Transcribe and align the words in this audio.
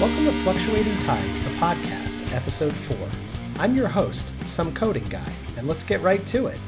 Welcome 0.00 0.24
to 0.24 0.32
Fluctuating 0.32 0.96
Tides, 0.96 1.40
the 1.40 1.50
podcast, 1.56 2.32
episode 2.32 2.72
4. 2.74 2.96
I'm 3.58 3.76
your 3.76 3.86
host, 3.86 4.32
Some 4.46 4.72
Coding 4.72 5.06
Guy, 5.10 5.30
and 5.58 5.68
let's 5.68 5.84
get 5.84 6.00
right 6.00 6.26
to 6.28 6.46
it. 6.46 6.58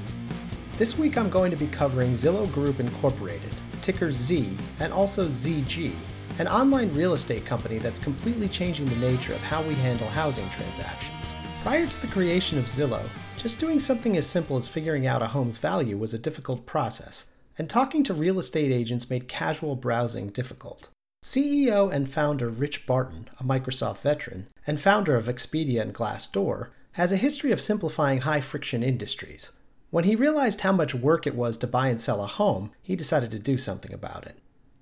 This 0.76 0.98
week 0.98 1.16
I'm 1.16 1.30
going 1.30 1.50
to 1.50 1.56
be 1.56 1.66
covering 1.66 2.12
Zillow 2.12 2.52
Group 2.52 2.78
Incorporated, 2.78 3.48
ticker 3.80 4.12
Z, 4.12 4.54
and 4.80 4.92
also 4.92 5.28
ZG, 5.28 5.94
an 6.40 6.46
online 6.46 6.94
real 6.94 7.14
estate 7.14 7.46
company 7.46 7.78
that's 7.78 7.98
completely 7.98 8.50
changing 8.50 8.84
the 8.84 8.96
nature 8.96 9.32
of 9.32 9.40
how 9.40 9.62
we 9.62 9.72
handle 9.72 10.08
housing 10.08 10.50
transactions. 10.50 11.32
Prior 11.62 11.86
to 11.86 12.00
the 12.02 12.08
creation 12.08 12.58
of 12.58 12.66
Zillow, 12.66 13.08
just 13.38 13.58
doing 13.58 13.80
something 13.80 14.14
as 14.18 14.26
simple 14.26 14.58
as 14.58 14.68
figuring 14.68 15.06
out 15.06 15.22
a 15.22 15.28
home's 15.28 15.56
value 15.56 15.96
was 15.96 16.12
a 16.12 16.18
difficult 16.18 16.66
process, 16.66 17.30
and 17.56 17.70
talking 17.70 18.04
to 18.04 18.12
real 18.12 18.38
estate 18.38 18.70
agents 18.70 19.08
made 19.08 19.26
casual 19.26 19.74
browsing 19.74 20.28
difficult. 20.28 20.90
CEO 21.22 21.92
and 21.92 22.10
founder 22.10 22.48
Rich 22.48 22.84
Barton, 22.84 23.30
a 23.38 23.44
Microsoft 23.44 23.98
veteran, 23.98 24.48
and 24.66 24.80
founder 24.80 25.14
of 25.14 25.26
Expedia 25.26 25.80
and 25.80 25.94
Glassdoor, 25.94 26.70
has 26.92 27.12
a 27.12 27.16
history 27.16 27.52
of 27.52 27.60
simplifying 27.60 28.22
high 28.22 28.40
friction 28.40 28.82
industries. 28.82 29.52
When 29.90 30.04
he 30.04 30.16
realized 30.16 30.62
how 30.62 30.72
much 30.72 30.94
work 30.94 31.26
it 31.26 31.36
was 31.36 31.56
to 31.58 31.66
buy 31.66 31.88
and 31.88 32.00
sell 32.00 32.22
a 32.22 32.26
home, 32.26 32.72
he 32.82 32.96
decided 32.96 33.30
to 33.30 33.38
do 33.38 33.56
something 33.56 33.92
about 33.92 34.26
it. 34.26 34.38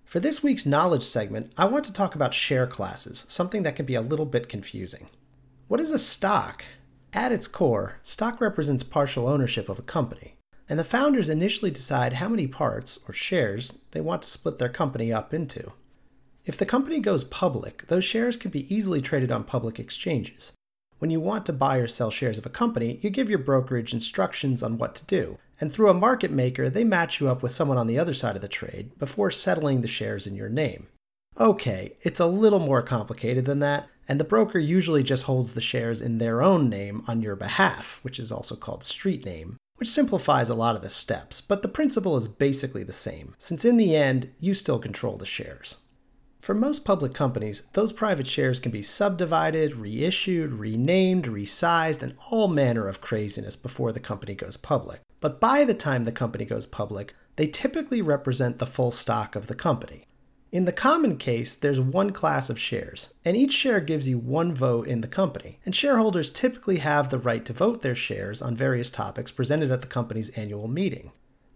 For 0.06 0.18
this 0.18 0.42
week's 0.42 0.64
knowledge 0.64 1.04
segment, 1.04 1.52
I 1.58 1.66
want 1.66 1.84
to 1.84 1.92
talk 1.92 2.14
about 2.14 2.32
share 2.32 2.66
classes, 2.66 3.26
something 3.28 3.62
that 3.64 3.76
can 3.76 3.84
be 3.84 3.94
a 3.94 4.00
little 4.00 4.26
bit 4.26 4.48
confusing. 4.48 5.08
What 5.68 5.78
is 5.78 5.90
a 5.90 5.98
stock? 5.98 6.64
At 7.12 7.32
its 7.32 7.46
core, 7.46 8.00
stock 8.02 8.40
represents 8.40 8.82
partial 8.82 9.28
ownership 9.28 9.68
of 9.68 9.78
a 9.78 9.82
company, 9.82 10.36
and 10.68 10.78
the 10.78 10.84
founders 10.84 11.28
initially 11.28 11.70
decide 11.70 12.14
how 12.14 12.28
many 12.28 12.46
parts, 12.46 12.98
or 13.06 13.12
shares, 13.12 13.82
they 13.90 14.00
want 14.00 14.22
to 14.22 14.30
split 14.30 14.58
their 14.58 14.68
company 14.68 15.12
up 15.12 15.34
into. 15.34 15.72
If 16.50 16.56
the 16.56 16.66
company 16.66 16.98
goes 16.98 17.22
public, 17.22 17.86
those 17.86 18.02
shares 18.04 18.36
can 18.36 18.50
be 18.50 18.74
easily 18.74 19.00
traded 19.00 19.30
on 19.30 19.44
public 19.44 19.78
exchanges. 19.78 20.52
When 20.98 21.08
you 21.08 21.20
want 21.20 21.46
to 21.46 21.52
buy 21.52 21.76
or 21.76 21.86
sell 21.86 22.10
shares 22.10 22.38
of 22.38 22.44
a 22.44 22.50
company, 22.50 22.98
you 23.02 23.08
give 23.08 23.30
your 23.30 23.38
brokerage 23.38 23.94
instructions 23.94 24.60
on 24.60 24.76
what 24.76 24.96
to 24.96 25.06
do, 25.06 25.38
and 25.60 25.72
through 25.72 25.90
a 25.90 25.94
market 25.94 26.32
maker, 26.32 26.68
they 26.68 26.82
match 26.82 27.20
you 27.20 27.28
up 27.28 27.40
with 27.40 27.52
someone 27.52 27.78
on 27.78 27.86
the 27.86 28.00
other 28.00 28.12
side 28.12 28.34
of 28.34 28.42
the 28.42 28.48
trade 28.48 28.98
before 28.98 29.30
settling 29.30 29.80
the 29.80 29.86
shares 29.86 30.26
in 30.26 30.34
your 30.34 30.48
name. 30.48 30.88
Okay, 31.38 31.96
it's 32.02 32.18
a 32.18 32.26
little 32.26 32.58
more 32.58 32.82
complicated 32.82 33.44
than 33.44 33.60
that, 33.60 33.88
and 34.08 34.18
the 34.18 34.24
broker 34.24 34.58
usually 34.58 35.04
just 35.04 35.26
holds 35.26 35.54
the 35.54 35.60
shares 35.60 36.02
in 36.02 36.18
their 36.18 36.42
own 36.42 36.68
name 36.68 37.04
on 37.06 37.22
your 37.22 37.36
behalf, 37.36 38.00
which 38.02 38.18
is 38.18 38.32
also 38.32 38.56
called 38.56 38.82
street 38.82 39.24
name, 39.24 39.56
which 39.76 39.88
simplifies 39.88 40.50
a 40.50 40.56
lot 40.56 40.74
of 40.74 40.82
the 40.82 40.90
steps, 40.90 41.40
but 41.40 41.62
the 41.62 41.68
principle 41.68 42.16
is 42.16 42.26
basically 42.26 42.82
the 42.82 42.92
same, 42.92 43.36
since 43.38 43.64
in 43.64 43.76
the 43.76 43.94
end, 43.94 44.32
you 44.40 44.52
still 44.52 44.80
control 44.80 45.16
the 45.16 45.24
shares. 45.24 45.76
For 46.40 46.54
most 46.54 46.86
public 46.86 47.12
companies, 47.12 47.62
those 47.74 47.92
private 47.92 48.26
shares 48.26 48.60
can 48.60 48.72
be 48.72 48.82
subdivided, 48.82 49.76
reissued, 49.76 50.54
renamed, 50.54 51.26
resized, 51.26 52.02
and 52.02 52.14
all 52.30 52.48
manner 52.48 52.88
of 52.88 53.02
craziness 53.02 53.56
before 53.56 53.92
the 53.92 54.00
company 54.00 54.34
goes 54.34 54.56
public. 54.56 55.00
But 55.20 55.38
by 55.38 55.64
the 55.64 55.74
time 55.74 56.04
the 56.04 56.12
company 56.12 56.46
goes 56.46 56.64
public, 56.64 57.14
they 57.36 57.46
typically 57.46 58.00
represent 58.00 58.58
the 58.58 58.66
full 58.66 58.90
stock 58.90 59.36
of 59.36 59.48
the 59.48 59.54
company. 59.54 60.06
In 60.50 60.64
the 60.64 60.72
common 60.72 61.16
case, 61.18 61.54
there's 61.54 61.78
one 61.78 62.10
class 62.10 62.50
of 62.50 62.58
shares, 62.58 63.14
and 63.24 63.36
each 63.36 63.52
share 63.52 63.78
gives 63.78 64.08
you 64.08 64.18
one 64.18 64.52
vote 64.52 64.88
in 64.88 65.02
the 65.02 65.08
company, 65.08 65.60
and 65.64 65.76
shareholders 65.76 66.30
typically 66.30 66.78
have 66.78 67.10
the 67.10 67.18
right 67.18 67.44
to 67.44 67.52
vote 67.52 67.82
their 67.82 67.94
shares 67.94 68.42
on 68.42 68.56
various 68.56 68.90
topics 68.90 69.30
presented 69.30 69.70
at 69.70 69.82
the 69.82 69.86
company's 69.86 70.30
annual 70.30 70.66
meeting. 70.66 71.12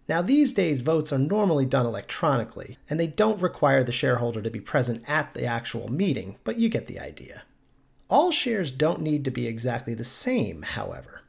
Now, 0.07 0.21
these 0.21 0.53
days, 0.53 0.81
votes 0.81 1.11
are 1.11 1.17
normally 1.17 1.65
done 1.65 1.85
electronically, 1.85 2.77
and 2.89 2.99
they 2.99 3.07
don't 3.07 3.41
require 3.41 3.83
the 3.83 3.91
shareholder 3.91 4.41
to 4.41 4.51
be 4.51 4.59
present 4.59 5.03
at 5.09 5.33
the 5.33 5.45
actual 5.45 5.91
meeting, 5.91 6.37
but 6.43 6.57
you 6.57 6.69
get 6.69 6.85
the 6.85 6.99
idea. 6.99 7.43
All 8.07 8.31
shares 8.31 8.71
don't 8.71 9.01
need 9.01 9.25
to 9.25 9.31
be 9.31 9.47
exactly 9.47 9.95
the 9.95 10.03
same, 10.03 10.61
however. 10.61 11.21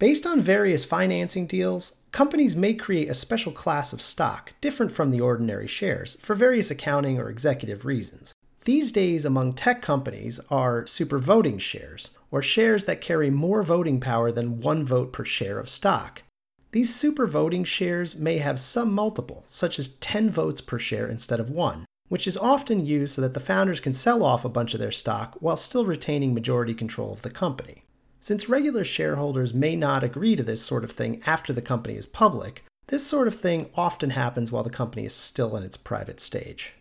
Based 0.00 0.26
on 0.26 0.42
various 0.42 0.84
financing 0.84 1.46
deals, 1.46 2.00
companies 2.10 2.56
may 2.56 2.74
create 2.74 3.08
a 3.08 3.14
special 3.14 3.52
class 3.52 3.92
of 3.92 4.02
stock 4.02 4.52
different 4.60 4.90
from 4.90 5.12
the 5.12 5.20
ordinary 5.20 5.68
shares 5.68 6.16
for 6.20 6.34
various 6.34 6.72
accounting 6.72 7.18
or 7.18 7.30
executive 7.30 7.84
reasons. 7.84 8.34
These 8.64 8.90
days, 8.90 9.24
among 9.24 9.52
tech 9.52 9.80
companies, 9.80 10.40
are 10.50 10.86
super 10.86 11.20
voting 11.20 11.58
shares, 11.58 12.18
or 12.32 12.42
shares 12.42 12.86
that 12.86 13.00
carry 13.00 13.30
more 13.30 13.62
voting 13.62 14.00
power 14.00 14.32
than 14.32 14.60
one 14.60 14.84
vote 14.84 15.12
per 15.12 15.24
share 15.24 15.60
of 15.60 15.70
stock. 15.70 16.22
These 16.74 16.92
super 16.92 17.28
voting 17.28 17.62
shares 17.62 18.16
may 18.16 18.38
have 18.38 18.58
some 18.58 18.92
multiple, 18.92 19.44
such 19.46 19.78
as 19.78 19.94
10 19.98 20.28
votes 20.30 20.60
per 20.60 20.76
share 20.76 21.06
instead 21.06 21.38
of 21.38 21.48
one, 21.48 21.84
which 22.08 22.26
is 22.26 22.36
often 22.36 22.84
used 22.84 23.14
so 23.14 23.22
that 23.22 23.32
the 23.32 23.38
founders 23.38 23.78
can 23.78 23.94
sell 23.94 24.24
off 24.24 24.44
a 24.44 24.48
bunch 24.48 24.74
of 24.74 24.80
their 24.80 24.90
stock 24.90 25.36
while 25.38 25.56
still 25.56 25.84
retaining 25.84 26.34
majority 26.34 26.74
control 26.74 27.12
of 27.12 27.22
the 27.22 27.30
company. 27.30 27.84
Since 28.18 28.48
regular 28.48 28.82
shareholders 28.82 29.54
may 29.54 29.76
not 29.76 30.02
agree 30.02 30.34
to 30.34 30.42
this 30.42 30.62
sort 30.62 30.82
of 30.82 30.90
thing 30.90 31.22
after 31.24 31.52
the 31.52 31.62
company 31.62 31.94
is 31.94 32.06
public, 32.06 32.64
this 32.88 33.06
sort 33.06 33.28
of 33.28 33.36
thing 33.36 33.70
often 33.76 34.10
happens 34.10 34.50
while 34.50 34.64
the 34.64 34.68
company 34.68 35.06
is 35.06 35.14
still 35.14 35.56
in 35.56 35.62
its 35.62 35.76
private 35.76 36.18
stage. 36.18 36.74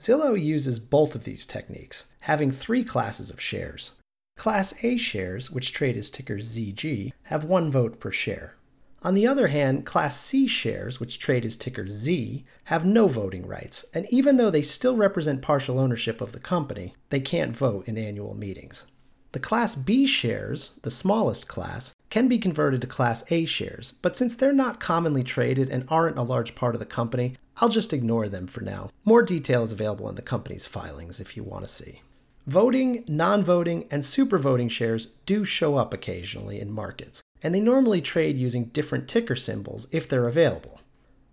Zillow 0.00 0.34
uses 0.34 0.80
both 0.80 1.14
of 1.14 1.22
these 1.22 1.46
techniques, 1.46 2.12
having 2.22 2.50
three 2.50 2.82
classes 2.82 3.30
of 3.30 3.40
shares. 3.40 4.00
Class 4.36 4.82
A 4.82 4.96
shares, 4.96 5.52
which 5.52 5.72
trade 5.72 5.96
as 5.96 6.10
ticker 6.10 6.38
ZG, 6.38 7.12
have 7.22 7.44
one 7.44 7.70
vote 7.70 8.00
per 8.00 8.10
share. 8.10 8.56
On 9.02 9.14
the 9.14 9.26
other 9.26 9.48
hand, 9.48 9.86
Class 9.86 10.18
C 10.18 10.46
shares, 10.46 10.98
which 10.98 11.18
trade 11.18 11.44
as 11.44 11.56
ticker 11.56 11.86
Z, 11.86 12.44
have 12.64 12.84
no 12.84 13.06
voting 13.06 13.46
rights, 13.46 13.84
and 13.94 14.06
even 14.10 14.36
though 14.36 14.50
they 14.50 14.62
still 14.62 14.96
represent 14.96 15.42
partial 15.42 15.78
ownership 15.78 16.20
of 16.20 16.32
the 16.32 16.40
company, 16.40 16.94
they 17.10 17.20
can't 17.20 17.56
vote 17.56 17.86
in 17.86 17.98
annual 17.98 18.34
meetings. 18.34 18.86
The 19.32 19.38
Class 19.38 19.74
B 19.74 20.06
shares, 20.06 20.80
the 20.82 20.90
smallest 20.90 21.46
class, 21.46 21.94
can 22.08 22.26
be 22.26 22.38
converted 22.38 22.80
to 22.80 22.86
Class 22.86 23.30
A 23.30 23.44
shares, 23.44 23.92
but 23.92 24.16
since 24.16 24.34
they're 24.34 24.52
not 24.52 24.80
commonly 24.80 25.22
traded 25.22 25.68
and 25.68 25.84
aren't 25.88 26.18
a 26.18 26.22
large 26.22 26.54
part 26.54 26.74
of 26.74 26.78
the 26.78 26.86
company, 26.86 27.36
I'll 27.58 27.68
just 27.68 27.92
ignore 27.92 28.28
them 28.28 28.46
for 28.46 28.62
now. 28.62 28.90
More 29.04 29.22
detail 29.22 29.62
is 29.62 29.72
available 29.72 30.08
in 30.08 30.14
the 30.14 30.22
company's 30.22 30.66
filings 30.66 31.20
if 31.20 31.36
you 31.36 31.44
want 31.44 31.64
to 31.64 31.70
see. 31.70 32.00
Voting, 32.46 33.04
non 33.06 33.44
voting, 33.44 33.86
and 33.90 34.04
super 34.04 34.38
voting 34.38 34.68
shares 34.68 35.06
do 35.26 35.44
show 35.44 35.76
up 35.76 35.92
occasionally 35.92 36.58
in 36.58 36.72
markets 36.72 37.22
and 37.42 37.54
they 37.54 37.60
normally 37.60 38.00
trade 38.00 38.36
using 38.36 38.66
different 38.66 39.08
ticker 39.08 39.36
symbols 39.36 39.88
if 39.92 40.08
they're 40.08 40.28
available. 40.28 40.80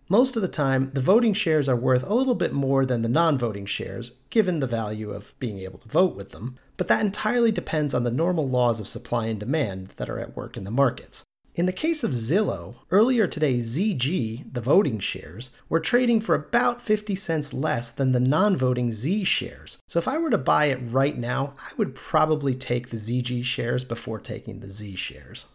Most 0.09 0.35
of 0.35 0.41
the 0.41 0.47
time, 0.47 0.91
the 0.93 1.01
voting 1.01 1.33
shares 1.33 1.69
are 1.69 1.75
worth 1.75 2.03
a 2.03 2.13
little 2.13 2.35
bit 2.35 2.53
more 2.53 2.85
than 2.85 3.01
the 3.01 3.09
non 3.09 3.37
voting 3.37 3.65
shares, 3.65 4.11
given 4.29 4.59
the 4.59 4.67
value 4.67 5.11
of 5.11 5.33
being 5.39 5.59
able 5.59 5.79
to 5.79 5.87
vote 5.87 6.15
with 6.15 6.31
them, 6.31 6.57
but 6.77 6.87
that 6.87 7.01
entirely 7.01 7.51
depends 7.51 7.93
on 7.93 8.03
the 8.03 8.11
normal 8.11 8.47
laws 8.47 8.79
of 8.79 8.87
supply 8.87 9.27
and 9.27 9.39
demand 9.39 9.87
that 9.97 10.09
are 10.09 10.19
at 10.19 10.35
work 10.35 10.57
in 10.57 10.65
the 10.65 10.71
markets. 10.71 11.23
In 11.55 11.67
the 11.67 11.71
case 11.71 12.03
of 12.03 12.11
Zillow, 12.11 12.77
earlier 12.89 13.27
today, 13.27 13.57
ZG, 13.57 14.51
the 14.51 14.61
voting 14.61 14.97
shares, 14.97 15.51
were 15.69 15.79
trading 15.79 16.19
for 16.19 16.33
about 16.33 16.81
50 16.81 17.15
cents 17.15 17.53
less 17.53 17.91
than 17.91 18.11
the 18.11 18.19
non 18.19 18.57
voting 18.57 18.91
Z 18.91 19.23
shares. 19.25 19.79
So 19.87 19.99
if 19.99 20.07
I 20.07 20.17
were 20.17 20.31
to 20.31 20.37
buy 20.37 20.65
it 20.65 20.79
right 20.81 21.17
now, 21.17 21.53
I 21.59 21.71
would 21.77 21.93
probably 21.93 22.55
take 22.55 22.89
the 22.89 22.97
ZG 22.97 23.45
shares 23.45 23.83
before 23.83 24.19
taking 24.19 24.59
the 24.59 24.69
Z 24.69 24.95
shares. 24.95 25.45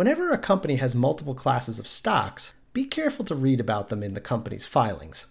Whenever 0.00 0.32
a 0.32 0.38
company 0.38 0.76
has 0.76 0.94
multiple 0.94 1.34
classes 1.34 1.78
of 1.78 1.86
stocks, 1.86 2.54
be 2.72 2.86
careful 2.86 3.22
to 3.22 3.34
read 3.34 3.60
about 3.60 3.90
them 3.90 4.02
in 4.02 4.14
the 4.14 4.20
company's 4.22 4.64
filings. 4.64 5.26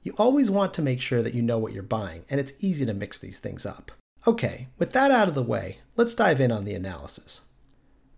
You 0.00 0.14
always 0.16 0.50
want 0.50 0.72
to 0.72 0.80
make 0.80 1.02
sure 1.02 1.22
that 1.22 1.34
you 1.34 1.42
know 1.42 1.58
what 1.58 1.74
you're 1.74 1.82
buying, 1.82 2.24
and 2.30 2.40
it's 2.40 2.54
easy 2.58 2.86
to 2.86 2.94
mix 2.94 3.18
these 3.18 3.38
things 3.38 3.66
up. 3.66 3.92
Okay, 4.26 4.68
with 4.78 4.92
that 4.92 5.10
out 5.10 5.28
of 5.28 5.34
the 5.34 5.42
way, 5.42 5.80
let's 5.94 6.14
dive 6.14 6.40
in 6.40 6.50
on 6.50 6.64
the 6.64 6.72
analysis. 6.72 7.42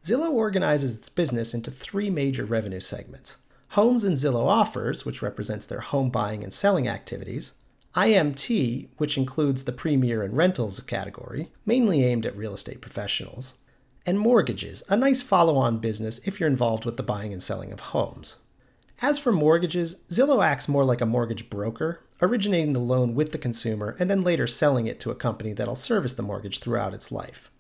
Zillow 0.05 0.31
organizes 0.31 0.97
its 0.97 1.09
business 1.09 1.53
into 1.53 1.73
three 1.73 2.09
major 2.09 2.45
revenue 2.45 2.79
segments 2.79 3.39
Homes 3.71 4.05
and 4.05 4.17
Zillow 4.17 4.47
Offers, 4.47 5.05
which 5.05 5.23
represents 5.23 5.67
their 5.67 5.81
home 5.81 6.11
buying 6.11 6.45
and 6.45 6.55
selling 6.55 6.87
activities, 6.87 7.55
IMT, 7.97 8.91
which 8.99 9.19
includes 9.19 9.65
the 9.65 9.73
premier 9.73 10.23
and 10.23 10.37
rentals 10.37 10.79
category, 10.79 11.51
mainly 11.65 12.05
aimed 12.05 12.25
at 12.25 12.37
real 12.37 12.55
estate 12.55 12.81
professionals, 12.81 13.55
and 14.07 14.19
mortgages, 14.19 14.83
a 14.89 14.97
nice 14.97 15.21
follow 15.21 15.57
on 15.57 15.79
business 15.79 16.21
if 16.25 16.39
you're 16.39 16.49
involved 16.49 16.85
with 16.85 16.97
the 16.97 17.03
buying 17.03 17.33
and 17.33 17.43
selling 17.43 17.73
of 17.73 17.81
homes. 17.81 18.37
As 19.03 19.19
for 19.19 19.33
mortgages, 19.33 19.97
Zillow 20.11 20.43
acts 20.43 20.69
more 20.69 20.85
like 20.85 21.03
a 21.03 21.07
mortgage 21.07 21.51
broker, 21.51 22.01
originating 22.23 22.73
the 22.73 22.81
loan 22.81 23.15
with 23.15 23.33
the 23.33 23.39
consumer 23.39 23.95
and 23.99 24.09
then 24.09 24.23
later 24.23 24.47
selling 24.47 24.87
it 24.87 25.01
to 25.01 25.11
a 25.11 25.15
company 25.15 25.53
that'll 25.53 25.75
service 25.75 26.15
the 26.15 26.23
mortgage 26.23 26.61
throughout 26.61 26.95
its 26.95 27.13
life. 27.13 27.51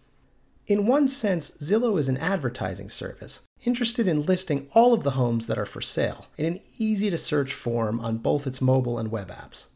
In 0.66 0.86
one 0.86 1.08
sense, 1.08 1.50
Zillow 1.50 1.98
is 1.98 2.08
an 2.08 2.16
advertising 2.16 2.88
service, 2.88 3.44
interested 3.64 4.08
in 4.08 4.22
listing 4.22 4.68
all 4.72 4.94
of 4.94 5.02
the 5.02 5.12
homes 5.12 5.46
that 5.46 5.58
are 5.58 5.66
for 5.66 5.80
sale 5.80 6.26
in 6.38 6.46
an 6.46 6.60
easy 6.78 7.10
to 7.10 7.18
search 7.18 7.52
form 7.52 8.00
on 8.00 8.18
both 8.18 8.46
its 8.46 8.60
mobile 8.60 8.98
and 8.98 9.10
web 9.10 9.30
apps. 9.30 9.66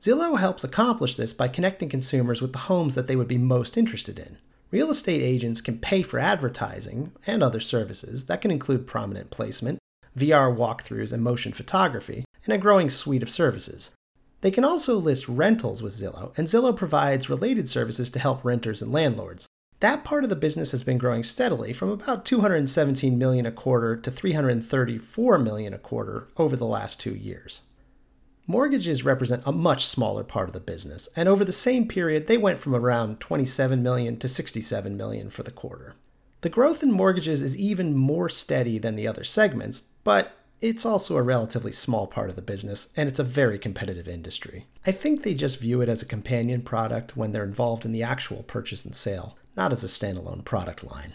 Zillow 0.00 0.38
helps 0.38 0.64
accomplish 0.64 1.16
this 1.16 1.32
by 1.32 1.48
connecting 1.48 1.88
consumers 1.88 2.42
with 2.42 2.52
the 2.52 2.58
homes 2.60 2.94
that 2.94 3.06
they 3.06 3.16
would 3.16 3.28
be 3.28 3.38
most 3.38 3.76
interested 3.76 4.18
in, 4.18 4.38
Real 4.70 4.90
estate 4.90 5.22
agents 5.22 5.60
can 5.60 5.78
pay 5.78 6.02
for 6.02 6.18
advertising 6.18 7.12
and 7.26 7.42
other 7.42 7.60
services 7.60 8.26
that 8.26 8.40
can 8.40 8.50
include 8.50 8.86
prominent 8.86 9.30
placement, 9.30 9.78
VR 10.18 10.54
walkthroughs, 10.54 11.12
and 11.12 11.22
motion 11.22 11.52
photography, 11.52 12.24
and 12.44 12.52
a 12.52 12.58
growing 12.58 12.90
suite 12.90 13.22
of 13.22 13.30
services. 13.30 13.94
They 14.40 14.50
can 14.50 14.64
also 14.64 14.96
list 14.96 15.28
rentals 15.28 15.82
with 15.82 15.94
Zillow, 15.94 16.36
and 16.36 16.46
Zillow 16.46 16.76
provides 16.76 17.30
related 17.30 17.68
services 17.68 18.10
to 18.10 18.18
help 18.18 18.44
renters 18.44 18.82
and 18.82 18.92
landlords. 18.92 19.46
That 19.80 20.04
part 20.04 20.24
of 20.24 20.30
the 20.30 20.36
business 20.36 20.70
has 20.72 20.82
been 20.82 20.98
growing 20.98 21.22
steadily 21.22 21.72
from 21.72 21.90
about 21.90 22.24
217 22.24 23.18
million 23.18 23.46
a 23.46 23.52
quarter 23.52 23.96
to 23.96 24.10
334 24.10 25.38
million 25.38 25.74
a 25.74 25.78
quarter 25.78 26.28
over 26.36 26.56
the 26.56 26.66
last 26.66 27.00
2 27.00 27.14
years. 27.14 27.62
Mortgages 28.46 29.06
represent 29.06 29.42
a 29.46 29.52
much 29.52 29.86
smaller 29.86 30.22
part 30.22 30.50
of 30.50 30.52
the 30.52 30.60
business, 30.60 31.08
and 31.16 31.28
over 31.30 31.46
the 31.46 31.52
same 31.52 31.88
period 31.88 32.26
they 32.26 32.36
went 32.36 32.58
from 32.58 32.74
around 32.74 33.18
27 33.18 33.82
million 33.82 34.18
to 34.18 34.28
67 34.28 34.96
million 34.96 35.30
for 35.30 35.42
the 35.42 35.50
quarter. 35.50 35.96
The 36.42 36.50
growth 36.50 36.82
in 36.82 36.92
mortgages 36.92 37.40
is 37.40 37.56
even 37.56 37.96
more 37.96 38.28
steady 38.28 38.78
than 38.78 38.96
the 38.96 39.08
other 39.08 39.24
segments, 39.24 39.84
but 40.04 40.36
it's 40.60 40.84
also 40.84 41.16
a 41.16 41.22
relatively 41.22 41.72
small 41.72 42.06
part 42.06 42.28
of 42.28 42.36
the 42.36 42.42
business, 42.42 42.90
and 42.94 43.08
it's 43.08 43.18
a 43.18 43.24
very 43.24 43.58
competitive 43.58 44.06
industry. 44.06 44.66
I 44.86 44.92
think 44.92 45.22
they 45.22 45.32
just 45.32 45.58
view 45.58 45.80
it 45.80 45.88
as 45.88 46.02
a 46.02 46.06
companion 46.06 46.60
product 46.60 47.16
when 47.16 47.32
they're 47.32 47.44
involved 47.44 47.86
in 47.86 47.92
the 47.92 48.02
actual 48.02 48.42
purchase 48.42 48.84
and 48.84 48.94
sale, 48.94 49.38
not 49.56 49.72
as 49.72 49.82
a 49.82 49.86
standalone 49.86 50.44
product 50.44 50.84
line. 50.84 51.14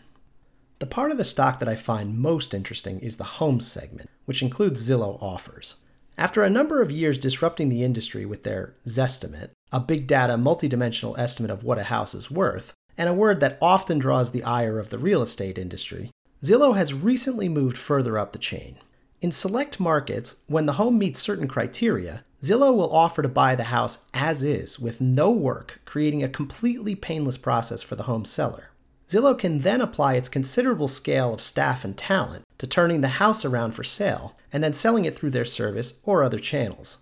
The 0.79 0.87
part 0.87 1.11
of 1.11 1.17
the 1.17 1.25
stock 1.25 1.59
that 1.59 1.69
I 1.69 1.75
find 1.75 2.17
most 2.17 2.55
interesting 2.55 2.99
is 3.01 3.17
the 3.17 3.23
home 3.23 3.59
segment, 3.59 4.09
which 4.25 4.41
includes 4.41 4.89
Zillow 4.89 5.21
offers. 5.21 5.75
After 6.19 6.44
a 6.44 6.50
number 6.50 6.81
of 6.81 6.92
years 6.92 7.18
disrupting 7.18 7.69
the 7.69 7.81
industry 7.81 8.25
with 8.25 8.44
their 8.44 8.74
Zestimate, 8.86 9.51
a 9.71 9.80
big 9.80 10.06
data 10.06 10.33
multidimensional 10.33 11.18
estimate 11.18 11.50
of 11.50 11.63
what 11.63 11.80
a 11.80 11.83
house 11.83 12.13
is 12.13 12.30
worth, 12.30 12.74
and 12.98 13.07
a 13.07 13.13
word 13.13 13.39
that 13.39 13.57
often 13.62 14.00
draws 14.00 14.31
the 14.31 14.44
ire 14.44 14.80
of 14.80 14.89
the 14.89 14.98
real 14.98 15.21
estate 15.21 15.57
industry, 15.57 16.12
Zillow 16.44 16.75
has 16.75 16.94
recently 16.94 17.48
moved 17.48 17.77
further 17.77 18.18
up 18.18 18.33
the 18.33 18.38
chain. 18.38 18.75
In 19.21 19.31
select 19.31 19.80
markets, 19.80 20.36
when 20.48 20.66
the 20.66 20.74
home 20.74 20.98
meets 20.98 21.21
certain 21.21 21.48
criteria, 21.48 22.25
Zillow 22.42 22.75
will 22.75 22.94
offer 22.94 23.21
to 23.21 23.30
buy 23.30 23.56
the 23.56 23.71
house 23.71 24.10
as 24.13 24.44
is 24.44 24.77
with 24.77 25.00
no 25.00 25.31
work, 25.31 25.80
creating 25.86 26.21
a 26.21 26.27
completely 26.27 26.95
painless 26.95 27.38
process 27.38 27.81
for 27.81 27.95
the 27.95 28.04
home 28.04 28.25
seller. 28.25 28.71
Zillow 29.07 29.39
can 29.39 29.60
then 29.60 29.80
apply 29.80 30.16
its 30.16 30.27
considerable 30.27 30.89
scale 30.89 31.33
of 31.33 31.39
staff 31.39 31.86
and 31.86 31.98
talent 31.98 32.44
to 32.59 32.67
turning 32.67 33.01
the 33.01 33.19
house 33.19 33.44
around 33.44 33.71
for 33.71 33.83
sale 33.83 34.38
and 34.53 34.63
then 34.63 34.73
selling 34.73 35.06
it 35.06 35.17
through 35.17 35.31
their 35.31 35.45
service 35.45 36.00
or 36.06 36.23
other 36.23 36.39
channels. 36.39 37.00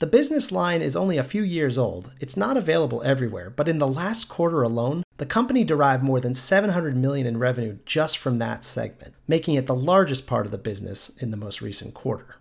The 0.00 0.06
business 0.06 0.50
line 0.50 0.82
is 0.82 0.96
only 0.96 1.18
a 1.18 1.22
few 1.22 1.42
years 1.42 1.78
old. 1.78 2.12
It's 2.18 2.36
not 2.36 2.56
available 2.56 3.02
everywhere, 3.04 3.50
but 3.50 3.68
in 3.68 3.78
the 3.78 3.86
last 3.86 4.28
quarter 4.28 4.62
alone, 4.62 5.04
the 5.18 5.26
company 5.26 5.62
derived 5.62 6.02
more 6.02 6.20
than 6.20 6.34
700 6.34 6.96
million 6.96 7.26
in 7.26 7.38
revenue 7.38 7.78
just 7.86 8.18
from 8.18 8.38
that 8.38 8.64
segment, 8.64 9.14
making 9.28 9.54
it 9.54 9.66
the 9.66 9.74
largest 9.74 10.26
part 10.26 10.46
of 10.46 10.52
the 10.52 10.58
business 10.58 11.10
in 11.18 11.30
the 11.30 11.36
most 11.36 11.62
recent 11.62 11.94
quarter. 11.94 12.36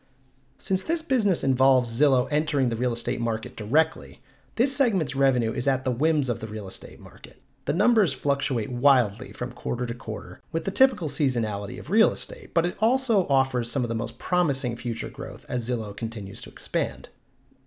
Since 0.57 0.83
this 0.83 1.03
business 1.03 1.43
involves 1.43 1.99
Zillow 1.99 2.27
entering 2.31 2.69
the 2.69 2.75
real 2.75 2.93
estate 2.93 3.19
market 3.21 3.55
directly, 3.55 4.21
this 4.55 4.75
segment's 4.75 5.15
revenue 5.15 5.53
is 5.53 5.67
at 5.67 5.85
the 5.85 5.91
whims 5.91 6.29
of 6.29 6.39
the 6.39 6.47
real 6.47 6.67
estate 6.67 6.99
market. 6.99 7.42
The 7.65 7.73
numbers 7.73 8.13
fluctuate 8.13 8.69
wildly 8.69 9.31
from 9.31 9.53
quarter 9.53 9.85
to 9.85 9.93
quarter, 9.93 10.41
with 10.51 10.65
the 10.65 10.71
typical 10.71 11.07
seasonality 11.07 11.79
of 11.79 11.89
real 11.89 12.11
estate, 12.11 12.53
but 12.53 12.65
it 12.65 12.75
also 12.81 13.25
offers 13.27 13.71
some 13.71 13.83
of 13.83 13.89
the 13.89 13.95
most 13.95 14.19
promising 14.19 14.75
future 14.75 15.09
growth 15.09 15.45
as 15.47 15.69
Zillow 15.69 15.95
continues 15.95 16.41
to 16.41 16.49
expand. 16.49 17.07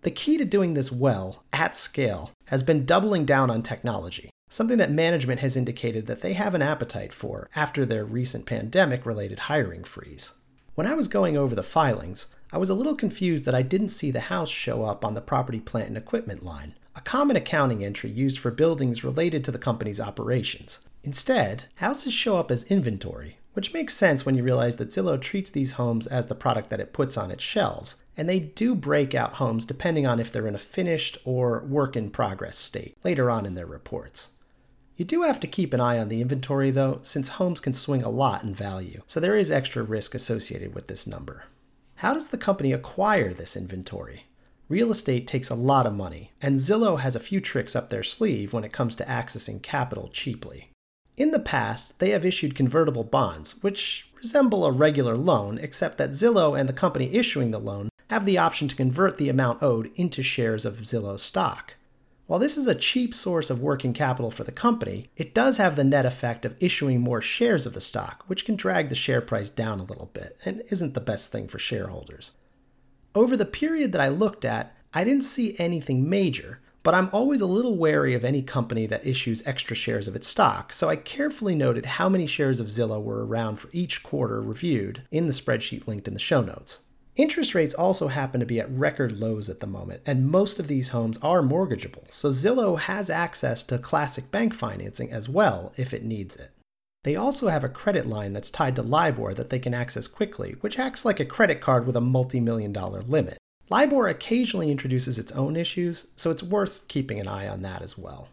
The 0.03 0.11
key 0.11 0.37
to 0.37 0.45
doing 0.45 0.75
this 0.75 0.93
well, 0.93 1.45
at 1.51 1.75
scale, 1.75 2.31
has 2.47 2.63
been 2.63 2.85
doubling 2.85 3.25
down 3.25 3.51
on 3.51 3.63
technology, 3.63 4.29
something 4.51 4.77
that 4.77 4.91
management 4.91 5.41
has 5.41 5.57
indicated 5.57 6.07
that 6.07 6.21
they 6.21 6.35
have 6.35 6.55
an 6.55 6.63
appetite 6.63 7.15
for 7.15 7.49
after 7.57 7.87
their 7.87 8.05
recent 8.05 8.45
pandemic 8.45 9.07
related 9.07 9.41
hiring 9.41 9.83
freeze. 9.83 10.35
When 10.75 10.87
I 10.87 10.95
was 10.95 11.09
going 11.09 11.39
over 11.39 11.55
the 11.55 11.63
filings, 11.63 12.27
I 12.53 12.59
was 12.59 12.69
a 12.69 12.75
little 12.75 12.95
confused 12.95 13.47
that 13.47 13.55
I 13.55 13.63
didn't 13.63 13.89
see 13.89 14.11
the 14.11 14.21
house 14.21 14.51
show 14.51 14.85
up 14.85 15.07
on 15.07 15.15
the 15.15 15.23
property, 15.23 15.59
plant, 15.59 15.89
and 15.89 15.97
equipment 15.97 16.45
line, 16.45 16.75
a 16.97 17.01
common 17.03 17.37
accounting 17.37 17.85
entry 17.85 18.09
used 18.09 18.39
for 18.39 18.51
buildings 18.51 19.05
related 19.05 19.45
to 19.45 19.53
the 19.53 19.59
company's 19.59 20.01
operations. 20.01 20.89
Instead, 21.05 21.65
houses 21.77 22.15
show 22.15 22.39
up 22.39 22.51
as 22.51 22.65
inventory, 22.65 23.37
which 23.53 23.75
makes 23.75 23.95
sense 23.95 24.25
when 24.25 24.35
you 24.35 24.43
realize 24.43 24.77
that 24.77 24.89
Zillow 24.89 25.21
treats 25.21 25.51
these 25.51 25.73
homes 25.73 26.07
as 26.07 26.27
the 26.27 26.35
product 26.35 26.71
that 26.71 26.81
it 26.81 26.95
puts 26.95 27.19
on 27.19 27.31
its 27.31 27.45
shelves, 27.45 27.97
and 28.17 28.27
they 28.27 28.41
do 28.41 28.75
break 28.75 29.15
out 29.15 29.35
homes 29.35 29.67
depending 29.67 30.07
on 30.07 30.19
if 30.19 30.33
they're 30.33 30.49
in 30.49 30.55
a 30.55 30.59
finished 30.59 31.19
or 31.25 31.61
work 31.67 31.97
in 31.97 32.09
progress 32.09 32.57
state 32.57 32.97
later 33.05 33.31
on 33.31 33.45
in 33.45 33.55
their 33.55 33.67
reports. 33.67 34.31
You 34.97 35.05
do 35.05 35.23
have 35.23 35.39
to 35.41 35.47
keep 35.47 35.75
an 35.75 35.81
eye 35.81 35.99
on 35.99 36.09
the 36.09 36.23
inventory 36.23 36.71
though, 36.71 37.01
since 37.03 37.29
homes 37.29 37.61
can 37.61 37.75
swing 37.75 38.03
a 38.03 38.09
lot 38.09 38.43
in 38.43 38.55
value, 38.55 39.03
so 39.07 39.21
there 39.21 39.37
is 39.37 39.51
extra 39.51 39.83
risk 39.83 40.15
associated 40.15 40.75
with 40.75 40.87
this 40.87 41.07
number. 41.07 41.45
How 41.97 42.15
does 42.15 42.29
the 42.29 42.39
company 42.39 42.73
acquire 42.73 43.35
this 43.35 43.55
inventory? 43.55 44.25
Real 44.69 44.91
estate 44.91 45.29
takes 45.29 45.49
a 45.49 45.55
lot 45.55 45.87
of 45.87 45.95
money, 45.95 46.33
and 46.43 46.57
Zillow 46.57 46.99
has 46.99 47.15
a 47.15 47.21
few 47.21 47.41
tricks 47.41 47.77
up 47.77 47.89
their 47.89 48.03
sleeve 48.03 48.53
when 48.53 48.65
it 48.65 48.73
comes 48.73 48.97
to 48.97 49.05
accessing 49.05 49.63
capital 49.63 50.09
cheaply. 50.13 50.71
In 51.17 51.31
the 51.31 51.39
past, 51.39 52.01
they 52.01 52.11
have 52.11 52.27
issued 52.27 52.57
convertible 52.57 53.05
bonds, 53.05 53.63
which 53.63 54.11
resemble 54.17 54.65
a 54.65 54.73
regular 54.73 55.17
loan, 55.17 55.59
except 55.59 55.99
that 55.99 56.11
Zillow 56.11 56.59
and 56.59 56.69
the 56.69 56.73
company 56.73 57.15
issuing 57.15 57.53
the 57.53 57.61
loan 57.61 57.91
have 58.11 58.27
the 58.27 58.39
option 58.39 58.67
to 58.67 58.75
convert 58.75 59.19
the 59.19 59.29
amount 59.29 59.63
owed 59.63 59.93
into 59.95 60.23
shares 60.23 60.67
of 60.67 60.79
Zillow 60.79 61.17
stock. 61.17 61.75
While 62.27 62.41
this 62.41 62.59
is 62.59 62.67
a 62.67 62.75
cheap 62.75 63.15
source 63.15 63.51
of 63.51 63.63
working 63.63 63.93
capital 63.93 64.33
for 64.33 64.43
the 64.43 64.51
company, 64.51 65.11
it 65.17 65.33
does 65.33 65.59
have 65.59 65.77
the 65.77 65.85
net 65.85 66.05
effect 66.05 66.45
of 66.45 66.61
issuing 66.61 67.01
more 67.01 67.21
shares 67.21 67.67
of 67.67 67.73
the 67.73 67.81
stock, 67.81 68.25
which 68.27 68.45
can 68.45 68.57
drag 68.57 68.89
the 68.89 68.97
share 68.97 69.21
price 69.21 69.49
down 69.49 69.79
a 69.79 69.85
little 69.85 70.11
bit 70.13 70.37
and 70.45 70.65
isn't 70.71 70.95
the 70.95 71.01
best 71.01 71.31
thing 71.31 71.47
for 71.47 71.61
shareholders. 71.61 72.33
Over 73.17 73.35
the 73.35 73.47
period 73.47 73.93
that 73.93 74.01
I 74.03 74.09
looked 74.09 74.45
at, 74.45 74.77
I 74.93 75.03
didn't 75.03 75.25
see 75.25 75.57
anything 75.59 76.07
major, 76.07 76.61
but 76.83 76.93
I'm 76.93 77.09
always 77.15 77.41
a 77.41 77.47
little 77.47 77.75
wary 77.75 78.13
of 78.13 78.27
any 78.27 78.43
company 78.43 78.85
that 78.85 79.07
issues 79.07 79.43
extra 79.47 79.75
shares 79.75 80.07
of 80.07 80.15
its 80.15 80.29
stock, 80.29 80.71
so 80.71 80.91
I 80.91 80.97
carefully 80.97 81.55
noted 81.55 81.87
how 81.87 82.11
many 82.11 82.27
shares 82.27 82.61
of 82.61 82.67
Zillow 82.67 83.03
were 83.03 83.27
around 83.27 83.57
for 83.57 83.71
each 83.73 84.03
quarter 84.03 84.43
reviewed 84.43 85.01
in 85.11 85.29
the 85.29 85.33
spreadsheet 85.33 85.87
linked 85.87 86.07
in 86.07 86.13
the 86.13 86.21
show 86.21 86.43
notes. 86.43 86.81
Interest 87.17 87.55
rates 87.55 87.73
also 87.73 88.09
happen 88.09 88.39
to 88.39 88.45
be 88.45 88.61
at 88.61 88.71
record 88.71 89.19
lows 89.19 89.49
at 89.49 89.61
the 89.61 89.67
moment, 89.67 90.03
and 90.05 90.29
most 90.29 90.61
of 90.61 90.69
these 90.69 90.91
homes 90.91 91.17
are 91.23 91.41
mortgageable, 91.41 92.13
so 92.13 92.33
Zillow 92.33 92.79
has 92.79 93.09
access 93.09 93.65
to 93.65 93.79
classic 93.79 94.31
bank 94.31 94.53
financing 94.53 95.11
as 95.11 95.27
well 95.27 95.73
if 95.79 95.95
it 95.95 96.05
needs 96.05 96.37
it. 96.37 96.51
They 97.07 97.15
also 97.15 97.47
have 97.47 97.63
a 97.63 97.69
credit 97.69 98.09
line 98.09 98.33
that's 98.33 98.51
tied 98.51 98.75
to 98.75 98.83
LIBOR 98.83 99.33
that 99.35 99.49
they 99.49 99.61
can 99.61 99.73
access 99.73 100.09
quickly, 100.09 100.57
which 100.61 100.77
acts 100.77 101.05
like 101.05 101.21
a 101.21 101.25
credit 101.25 101.61
card 101.61 101.87
with 101.87 101.95
a 101.95 102.01
multi 102.01 102.41
million 102.41 102.73
dollar 102.73 103.01
limit. 103.01 103.39
LIBOR 103.71 104.09
occasionally 104.09 104.73
introduces 104.73 105.17
its 105.17 105.31
own 105.31 105.55
issues, 105.55 106.09
so 106.17 106.33
it's 106.33 106.43
worth 106.43 106.89
keeping 106.89 107.21
an 107.21 107.29
eye 107.29 107.47
on 107.47 107.63
that 107.63 107.81
as 107.81 107.97
well. 107.97 108.31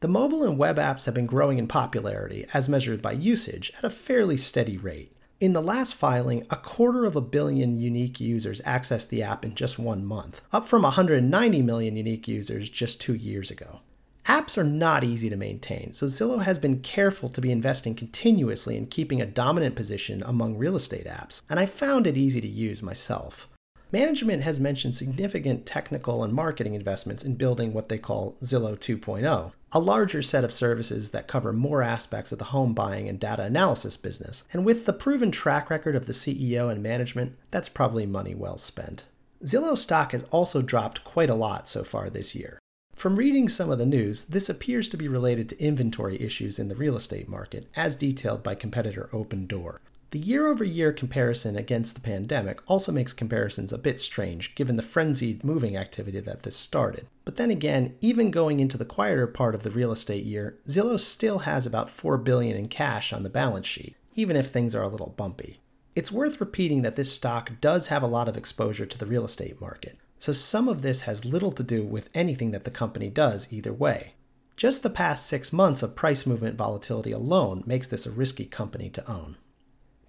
The 0.00 0.08
mobile 0.08 0.42
and 0.42 0.58
web 0.58 0.76
apps 0.76 1.06
have 1.06 1.14
been 1.14 1.26
growing 1.26 1.58
in 1.58 1.68
popularity, 1.68 2.46
as 2.52 2.68
measured 2.68 3.00
by 3.00 3.12
usage, 3.12 3.70
at 3.78 3.84
a 3.84 3.90
fairly 3.90 4.36
steady 4.36 4.76
rate. 4.76 5.16
In 5.38 5.52
the 5.52 5.62
last 5.62 5.94
filing, 5.94 6.48
a 6.50 6.56
quarter 6.56 7.04
of 7.04 7.14
a 7.14 7.20
billion 7.20 7.78
unique 7.78 8.18
users 8.18 8.60
accessed 8.62 9.10
the 9.10 9.22
app 9.22 9.44
in 9.44 9.54
just 9.54 9.78
one 9.78 10.04
month, 10.04 10.42
up 10.50 10.66
from 10.66 10.82
190 10.82 11.62
million 11.62 11.96
unique 11.96 12.26
users 12.26 12.68
just 12.70 13.00
two 13.00 13.14
years 13.14 13.52
ago. 13.52 13.82
Apps 14.30 14.56
are 14.56 14.62
not 14.62 15.02
easy 15.02 15.28
to 15.28 15.36
maintain, 15.36 15.92
so 15.92 16.06
Zillow 16.06 16.40
has 16.42 16.56
been 16.56 16.78
careful 16.78 17.28
to 17.30 17.40
be 17.40 17.50
investing 17.50 17.96
continuously 17.96 18.76
in 18.76 18.86
keeping 18.86 19.20
a 19.20 19.26
dominant 19.26 19.74
position 19.74 20.22
among 20.24 20.56
real 20.56 20.76
estate 20.76 21.06
apps, 21.06 21.42
and 21.50 21.58
I 21.58 21.66
found 21.66 22.06
it 22.06 22.16
easy 22.16 22.40
to 22.40 22.46
use 22.46 22.80
myself. 22.80 23.48
Management 23.90 24.44
has 24.44 24.60
mentioned 24.60 24.94
significant 24.94 25.66
technical 25.66 26.22
and 26.22 26.32
marketing 26.32 26.74
investments 26.74 27.24
in 27.24 27.34
building 27.34 27.72
what 27.72 27.88
they 27.88 27.98
call 27.98 28.36
Zillow 28.40 28.78
2.0, 28.78 29.50
a 29.72 29.80
larger 29.80 30.22
set 30.22 30.44
of 30.44 30.52
services 30.52 31.10
that 31.10 31.26
cover 31.26 31.52
more 31.52 31.82
aspects 31.82 32.30
of 32.30 32.38
the 32.38 32.52
home 32.54 32.72
buying 32.72 33.08
and 33.08 33.18
data 33.18 33.42
analysis 33.42 33.96
business. 33.96 34.46
And 34.52 34.64
with 34.64 34.86
the 34.86 34.92
proven 34.92 35.32
track 35.32 35.68
record 35.70 35.96
of 35.96 36.06
the 36.06 36.12
CEO 36.12 36.70
and 36.70 36.80
management, 36.80 37.36
that's 37.50 37.68
probably 37.68 38.06
money 38.06 38.36
well 38.36 38.58
spent. 38.58 39.06
Zillow 39.42 39.76
stock 39.76 40.12
has 40.12 40.22
also 40.30 40.62
dropped 40.62 41.02
quite 41.02 41.30
a 41.30 41.34
lot 41.34 41.66
so 41.66 41.82
far 41.82 42.08
this 42.08 42.36
year. 42.36 42.59
From 43.00 43.16
reading 43.16 43.48
some 43.48 43.70
of 43.70 43.78
the 43.78 43.86
news, 43.86 44.24
this 44.24 44.50
appears 44.50 44.90
to 44.90 44.98
be 44.98 45.08
related 45.08 45.48
to 45.48 45.58
inventory 45.58 46.20
issues 46.20 46.58
in 46.58 46.68
the 46.68 46.74
real 46.74 46.96
estate 46.96 47.30
market, 47.30 47.66
as 47.74 47.96
detailed 47.96 48.42
by 48.42 48.54
competitor 48.54 49.08
Opendoor. 49.10 49.78
The 50.10 50.18
year 50.18 50.48
over 50.48 50.64
year 50.64 50.92
comparison 50.92 51.56
against 51.56 51.94
the 51.94 52.02
pandemic 52.02 52.60
also 52.66 52.92
makes 52.92 53.14
comparisons 53.14 53.72
a 53.72 53.78
bit 53.78 54.00
strange 54.00 54.54
given 54.54 54.76
the 54.76 54.82
frenzied 54.82 55.42
moving 55.42 55.78
activity 55.78 56.20
that 56.20 56.42
this 56.42 56.56
started. 56.58 57.06
But 57.24 57.36
then 57.36 57.50
again, 57.50 57.96
even 58.02 58.30
going 58.30 58.60
into 58.60 58.76
the 58.76 58.84
quieter 58.84 59.26
part 59.26 59.54
of 59.54 59.62
the 59.62 59.70
real 59.70 59.92
estate 59.92 60.26
year, 60.26 60.58
Zillow 60.68 61.00
still 61.00 61.38
has 61.38 61.64
about 61.66 61.88
4 61.88 62.18
billion 62.18 62.54
in 62.54 62.68
cash 62.68 63.14
on 63.14 63.22
the 63.22 63.30
balance 63.30 63.66
sheet, 63.66 63.96
even 64.14 64.36
if 64.36 64.48
things 64.48 64.74
are 64.74 64.82
a 64.82 64.88
little 64.88 65.14
bumpy. 65.16 65.60
It's 65.94 66.12
worth 66.12 66.38
repeating 66.38 66.82
that 66.82 66.96
this 66.96 67.10
stock 67.10 67.52
does 67.62 67.86
have 67.86 68.02
a 68.02 68.06
lot 68.06 68.28
of 68.28 68.36
exposure 68.36 68.84
to 68.84 68.98
the 68.98 69.06
real 69.06 69.24
estate 69.24 69.58
market. 69.58 69.96
So 70.20 70.34
some 70.34 70.68
of 70.68 70.82
this 70.82 71.02
has 71.02 71.24
little 71.24 71.50
to 71.52 71.62
do 71.62 71.82
with 71.82 72.10
anything 72.14 72.50
that 72.50 72.64
the 72.64 72.70
company 72.70 73.08
does 73.08 73.50
either 73.50 73.72
way. 73.72 74.12
Just 74.54 74.82
the 74.82 74.90
past 74.90 75.26
six 75.26 75.50
months 75.50 75.82
of 75.82 75.96
price 75.96 76.26
movement 76.26 76.58
volatility 76.58 77.10
alone 77.10 77.62
makes 77.64 77.88
this 77.88 78.04
a 78.04 78.10
risky 78.10 78.44
company 78.44 78.90
to 78.90 79.10
own. 79.10 79.38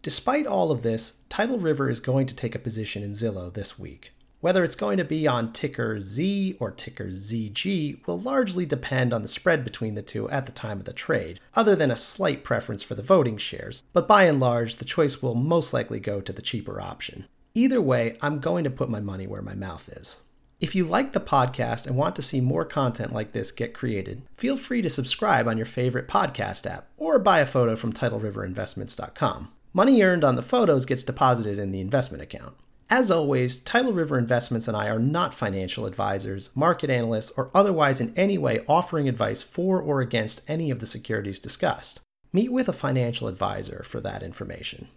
Despite 0.02 0.46
all 0.46 0.70
of 0.70 0.82
this, 0.82 1.14
Tidal 1.30 1.60
River 1.60 1.90
is 1.90 2.02
going 2.02 2.28
to 2.28 2.36
take 2.36 2.56
a 2.56 2.60
position 2.60 3.04
in 3.04 3.12
Zillow 3.12 3.54
this 3.54 3.80
week. 3.80 4.12
Whether 4.42 4.66
it's 4.66 4.76
going 4.76 4.98
to 4.98 5.06
be 5.06 5.28
on 5.28 5.54
ticker 5.54 6.02
Z 6.02 6.58
or 6.60 6.72
ticker 6.72 7.06
ZG 7.06 8.06
will 8.06 8.20
largely 8.20 8.66
depend 8.66 9.14
on 9.14 9.22
the 9.22 9.30
spread 9.30 9.64
between 9.64 9.94
the 9.94 10.02
two 10.02 10.30
at 10.30 10.46
the 10.46 10.52
time 10.52 10.80
of 10.80 10.86
the 10.86 10.92
trade, 10.92 11.40
other 11.56 11.76
than 11.76 11.92
a 11.92 11.96
slight 11.96 12.44
preference 12.44 12.84
for 12.84 12.96
the 12.96 13.02
voting 13.02 13.38
shares, 13.38 13.84
but 13.94 14.10
by 14.10 14.26
and 14.26 14.42
large, 14.42 14.76
the 14.76 14.84
choice 14.84 15.22
will 15.22 15.36
most 15.36 15.74
likely 15.74 16.02
go 16.02 16.20
to 16.20 16.34
the 16.34 16.42
cheaper 16.42 16.82
option. 16.82 17.28
Either 17.54 17.82
way, 17.82 18.18
I'm 18.22 18.40
going 18.40 18.64
to 18.64 18.70
put 18.70 18.90
my 18.90 19.02
money 19.02 19.28
where 19.28 19.42
my 19.42 19.56
mouth 19.56 19.90
is. 19.90 20.18
If 20.62 20.74
you 20.74 20.86
like 20.86 21.12
the 21.12 21.20
podcast 21.20 21.86
and 21.86 21.98
want 21.98 22.16
to 22.16 22.22
see 22.22 22.40
more 22.40 22.64
content 22.64 23.12
like 23.12 23.34
this 23.34 23.52
get 23.52 23.74
created, 23.74 24.22
feel 24.38 24.56
free 24.56 24.82
to 24.82 24.90
subscribe 24.90 25.48
on 25.48 25.58
your 25.58 25.66
favorite 25.66 26.08
podcast 26.08 26.70
app 26.70 26.88
or 26.98 27.20
buy 27.20 27.40
a 27.40 27.46
photo 27.46 27.76
from 27.76 27.92
TidalRiverInvestments.com. 27.92 29.52
Money 29.74 30.02
earned 30.02 30.24
on 30.24 30.36
the 30.36 30.42
photos 30.42 30.86
gets 30.86 31.04
deposited 31.04 31.60
in 31.60 31.72
the 31.72 31.82
investment 31.82 32.24
account. 32.24 32.56
As 32.90 33.12
always, 33.12 33.58
Tidal 33.58 33.94
River 33.94 34.18
Investments 34.18 34.68
and 34.68 34.78
I 34.78 34.88
are 34.88 35.00
not 35.00 35.34
financial 35.34 35.86
advisors, 35.86 36.50
market 36.56 36.90
analysts, 36.90 37.32
or 37.32 37.52
otherwise 37.54 38.00
in 38.00 38.14
any 38.16 38.38
way 38.38 38.64
offering 38.68 39.10
advice 39.10 39.42
for 39.42 39.82
or 39.82 40.00
against 40.00 40.50
any 40.50 40.72
of 40.72 40.80
the 40.80 40.86
securities 40.86 41.40
discussed. 41.40 42.00
Meet 42.32 42.52
with 42.52 42.70
a 42.70 42.74
financial 42.74 43.28
advisor 43.28 43.84
for 43.84 44.00
that 44.02 44.24
information. 44.24 44.88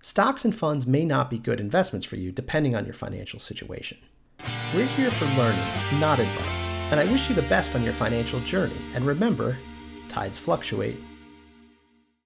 Stocks 0.00 0.44
and 0.44 0.54
funds 0.54 0.86
may 0.86 1.04
not 1.04 1.30
be 1.30 1.38
good 1.38 1.60
investments 1.60 2.06
for 2.06 2.16
you 2.16 2.30
depending 2.30 2.76
on 2.76 2.84
your 2.84 2.94
financial 2.94 3.38
situation. 3.38 3.98
We're 4.74 4.86
here 4.86 5.10
for 5.10 5.24
learning, 5.24 5.64
not 5.98 6.20
advice, 6.20 6.68
and 6.90 7.00
I 7.00 7.10
wish 7.10 7.28
you 7.28 7.34
the 7.34 7.42
best 7.42 7.74
on 7.74 7.82
your 7.82 7.92
financial 7.92 8.40
journey. 8.40 8.80
And 8.94 9.04
remember, 9.06 9.56
tides 10.08 10.38
fluctuate, 10.38 10.98